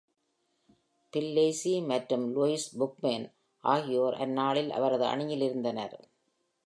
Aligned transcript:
Bill 1.13 1.33
Lacey 1.33 1.81
மற்றும் 1.81 2.25
Louis 2.33 2.67
Bookman 2.79 3.25
ஆகியோர் 3.63 4.13
அந்நாளில் 4.13 4.71
அவரது 4.71 5.05
அணியில் 5.05 5.41
இருந்தனர். 5.41 5.95